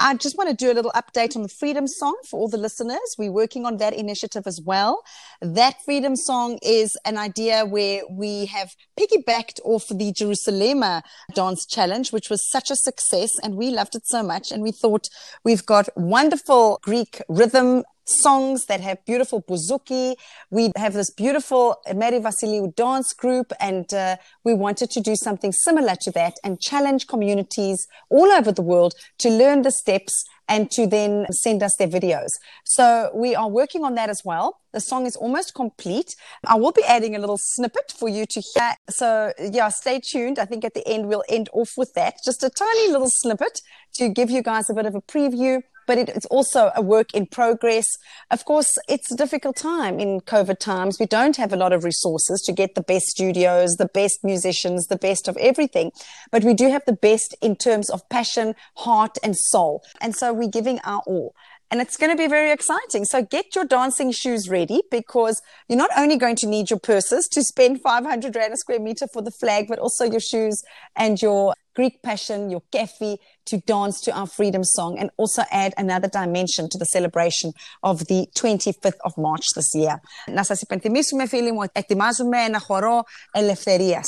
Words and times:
I 0.00 0.14
just 0.14 0.38
want 0.38 0.48
to 0.48 0.54
do 0.54 0.70
a 0.70 0.74
little 0.74 0.92
update 0.92 1.34
on 1.34 1.42
the 1.42 1.48
Freedom 1.48 1.88
Song 1.88 2.16
for 2.30 2.38
all 2.38 2.48
the 2.48 2.56
listeners. 2.56 3.16
We're 3.18 3.32
working 3.32 3.66
on 3.66 3.78
that 3.78 3.92
initiative 3.92 4.46
as 4.46 4.60
well. 4.64 5.02
That 5.40 5.82
Freedom 5.84 6.14
Song 6.14 6.60
is 6.62 6.96
an 7.04 7.18
idea 7.18 7.66
where 7.66 8.02
we 8.08 8.46
have 8.46 8.76
piggybacked 8.96 9.58
off 9.64 9.88
the 9.88 10.12
Jerusalema 10.12 11.02
Dance 11.34 11.66
Challenge, 11.66 12.12
which 12.12 12.30
was 12.30 12.48
such 12.48 12.70
a 12.70 12.76
success, 12.76 13.32
and 13.42 13.56
we 13.56 13.70
loved 13.70 13.96
it 13.96 14.06
so 14.06 14.22
much. 14.22 14.52
And 14.52 14.62
we 14.62 14.70
thought 14.70 15.08
we've 15.44 15.66
got 15.66 15.88
wonderful 15.96 16.78
Greek 16.82 17.20
rhythm 17.28 17.82
songs 18.08 18.66
that 18.66 18.80
have 18.80 19.04
beautiful 19.04 19.42
bouzouki. 19.42 20.14
We 20.50 20.72
have 20.76 20.94
this 20.94 21.10
beautiful 21.10 21.76
Mary 21.94 22.18
Vasiliou 22.18 22.74
dance 22.74 23.12
group, 23.12 23.52
and 23.60 23.92
uh, 23.92 24.16
we 24.44 24.54
wanted 24.54 24.90
to 24.90 25.00
do 25.00 25.14
something 25.14 25.52
similar 25.52 25.94
to 26.02 26.10
that 26.12 26.34
and 26.42 26.60
challenge 26.60 27.06
communities 27.06 27.86
all 28.08 28.30
over 28.32 28.50
the 28.52 28.62
world 28.62 28.94
to 29.18 29.28
learn 29.28 29.62
the 29.62 29.70
steps 29.70 30.24
and 30.48 30.70
to 30.70 30.86
then 30.86 31.26
send 31.30 31.62
us 31.62 31.76
their 31.76 31.88
videos. 31.88 32.30
So 32.64 33.10
we 33.14 33.34
are 33.34 33.48
working 33.48 33.84
on 33.84 33.94
that 33.96 34.08
as 34.08 34.22
well. 34.24 34.60
The 34.72 34.80
song 34.80 35.04
is 35.06 35.14
almost 35.14 35.54
complete. 35.54 36.14
I 36.46 36.56
will 36.56 36.72
be 36.72 36.82
adding 36.84 37.14
a 37.14 37.18
little 37.18 37.38
snippet 37.38 37.92
for 37.98 38.08
you 38.08 38.24
to 38.26 38.40
hear. 38.40 38.72
So 38.88 39.32
yeah, 39.38 39.68
stay 39.68 40.00
tuned. 40.00 40.38
I 40.38 40.46
think 40.46 40.64
at 40.64 40.74
the 40.74 40.86
end 40.88 41.08
we'll 41.08 41.24
end 41.28 41.50
off 41.52 41.72
with 41.76 41.92
that. 41.94 42.16
Just 42.24 42.42
a 42.42 42.50
tiny 42.50 42.90
little 42.90 43.10
snippet 43.10 43.60
to 43.94 44.08
give 44.08 44.30
you 44.30 44.42
guys 44.42 44.70
a 44.70 44.74
bit 44.74 44.86
of 44.86 44.94
a 44.94 45.02
preview 45.02 45.62
but 45.88 45.98
it, 45.98 46.10
it's 46.10 46.26
also 46.26 46.70
a 46.76 46.82
work 46.82 47.12
in 47.14 47.26
progress. 47.26 47.88
Of 48.30 48.44
course, 48.44 48.78
it's 48.88 49.10
a 49.10 49.16
difficult 49.16 49.56
time 49.56 49.98
in 49.98 50.20
COVID 50.20 50.58
times. 50.60 50.98
We 51.00 51.06
don't 51.06 51.36
have 51.38 51.52
a 51.52 51.56
lot 51.56 51.72
of 51.72 51.82
resources 51.82 52.40
to 52.42 52.52
get 52.52 52.76
the 52.76 52.82
best 52.82 53.06
studios, 53.06 53.76
the 53.76 53.88
best 53.88 54.22
musicians, 54.22 54.86
the 54.86 54.98
best 54.98 55.26
of 55.26 55.36
everything, 55.38 55.90
but 56.30 56.44
we 56.44 56.54
do 56.54 56.68
have 56.68 56.84
the 56.86 56.92
best 56.92 57.34
in 57.40 57.56
terms 57.56 57.88
of 57.90 58.08
passion, 58.10 58.54
heart, 58.76 59.16
and 59.24 59.34
soul. 59.36 59.82
And 60.00 60.14
so 60.14 60.32
we're 60.32 60.50
giving 60.50 60.78
our 60.84 61.02
all 61.06 61.34
and 61.70 61.80
it's 61.80 61.96
going 61.96 62.10
to 62.10 62.16
be 62.16 62.28
very 62.28 62.50
exciting. 62.50 63.04
So 63.04 63.22
get 63.22 63.54
your 63.54 63.64
dancing 63.64 64.10
shoes 64.10 64.48
ready 64.48 64.82
because 64.90 65.42
you're 65.68 65.78
not 65.78 65.90
only 65.96 66.16
going 66.16 66.36
to 66.36 66.46
need 66.46 66.70
your 66.70 66.78
purses 66.78 67.28
to 67.28 67.42
spend 67.42 67.82
500 67.82 68.34
rand 68.34 68.54
a 68.54 68.56
square 68.56 68.80
meter 68.80 69.06
for 69.12 69.22
the 69.22 69.30
flag, 69.30 69.66
but 69.68 69.78
also 69.78 70.04
your 70.04 70.20
shoes 70.20 70.62
and 70.96 71.20
your 71.20 71.54
Greek 71.77 72.01
passion, 72.01 72.49
your 72.49 72.63
kefi 72.71 73.17
to 73.49 73.57
dance 73.73 73.99
to 74.05 74.11
our 74.19 74.27
freedom 74.27 74.63
song 74.63 74.91
and 74.99 75.09
also 75.21 75.41
add 75.49 75.73
another 75.77 76.09
dimension 76.21 76.63
to 76.69 76.77
the 76.77 76.85
celebration 76.85 77.51
of 77.81 77.95
the 78.09 78.27
25th 78.35 78.99
of 79.07 79.11
March 79.17 79.45
this 79.55 79.69
year. 79.73 79.95
Να 80.27 80.43
σας 80.43 80.61
υπενθυμίσουμε 80.61 81.27
φίλοι 81.27 81.51
μου, 81.51 81.61
ετοιμάζουμε 81.71 82.43
ένα 82.43 82.59
χορό 82.59 83.03
ελευθερίας. 83.31 84.07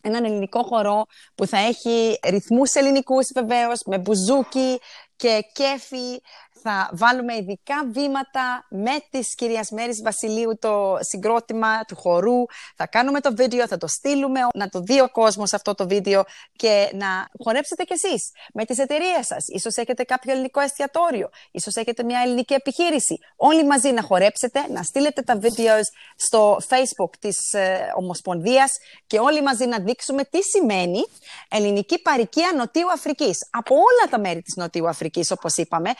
Έναν 0.00 0.24
ελληνικό 0.24 0.62
χορό 0.62 1.06
που 1.34 1.46
θα 1.46 1.58
έχει 1.58 2.18
ρυθμούς 2.24 2.74
ελληνικούς 2.74 3.26
βεβαίως, 3.34 3.82
με 3.86 3.98
μπουζούκι 3.98 4.80
και 5.16 5.44
κέφι, 5.52 6.20
θα 6.63 6.89
βάλουμε 6.93 7.35
ειδικά 7.35 7.75
βήματα 7.91 8.65
με 8.69 8.91
της 9.09 9.35
κυρίας 9.35 9.69
Μέρης 9.69 10.01
Βασιλείου 10.01 10.57
το 10.59 10.97
συγκρότημα 10.99 11.85
του 11.85 11.95
χορού. 11.95 12.45
Θα 12.75 12.87
κάνουμε 12.87 13.19
το 13.19 13.35
βίντεο, 13.35 13.67
θα 13.67 13.77
το 13.77 13.87
στείλουμε, 13.87 14.39
να 14.53 14.69
το 14.69 14.79
δει 14.79 15.01
ο 15.01 15.09
κόσμος 15.09 15.53
αυτό 15.53 15.75
το 15.75 15.87
βίντεο 15.87 16.23
και 16.55 16.89
να 16.93 17.07
χορέψετε 17.43 17.83
κι 17.83 17.93
εσείς 17.93 18.31
με 18.53 18.65
τις 18.65 18.77
εταιρείες 18.77 19.25
σας. 19.25 19.45
Ίσως 19.47 19.75
έχετε 19.75 20.03
κάποιο 20.03 20.31
ελληνικό 20.31 20.59
εστιατόριο, 20.59 21.29
ίσως 21.51 21.75
έχετε 21.75 22.03
μια 22.03 22.21
ελληνική 22.25 22.53
επιχείρηση. 22.53 23.19
Όλοι 23.35 23.65
μαζί 23.65 23.91
να 23.91 24.01
χορέψετε, 24.01 24.59
να 24.69 24.83
στείλετε 24.83 25.21
τα 25.21 25.37
βίντεος 25.37 25.89
στο 26.15 26.59
facebook 26.69 27.15
της 27.19 27.53
ε, 27.53 27.91
Ομοσπονδίας 27.95 28.71
και 29.07 29.19
όλοι 29.19 29.41
μαζί 29.41 29.65
να 29.65 29.79
δείξουμε 29.79 30.23
τι 30.23 30.41
σημαίνει 30.43 31.01
ελληνική 31.49 32.01
παροικία 32.01 32.51
Νοτιού 32.55 32.91
Αφρικής. 32.91 33.47
Από 33.51 33.75
όλα 33.75 34.09
τα 34.09 34.19
μέρη 34.19 34.41
της 34.41 34.55
Νοτιού 34.55 34.87
Αφρικής, 34.87 35.31
όπως 35.31 35.55
είπαμε, 35.57 35.91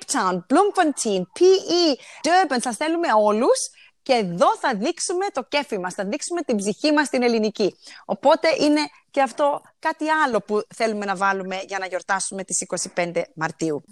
Cape 0.00 0.18
Town, 0.18 0.34
Bloemfontein, 0.34 1.20
PE, 1.20 1.94
Durban, 2.22 2.58
σας 2.60 2.76
θέλουμε 2.76 3.08
όλους 3.22 3.70
και 4.02 4.12
εδώ 4.12 4.56
θα 4.56 4.74
δείξουμε 4.74 5.26
το 5.32 5.44
κέφι 5.48 5.78
μας, 5.78 5.94
θα 5.94 6.04
δείξουμε 6.04 6.40
την 6.42 6.56
ψυχή 6.56 6.92
μας 6.92 7.08
την 7.08 7.22
ελληνική. 7.22 7.76
Οπότε 8.04 8.48
είναι 8.58 8.80
και 9.10 9.22
αυτό 9.22 9.60
κάτι 9.78 10.08
άλλο 10.08 10.40
που 10.40 10.60
θέλουμε 10.74 11.04
να 11.04 11.16
βάλουμε 11.16 11.62
για 11.66 11.78
να 11.78 11.86
γιορτάσουμε 11.86 12.44
τις 12.44 12.66
25 12.94 13.22
Μαρτίου. 13.34 13.84